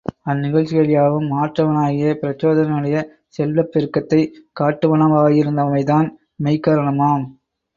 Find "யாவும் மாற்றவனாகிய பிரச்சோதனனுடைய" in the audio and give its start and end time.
0.87-3.03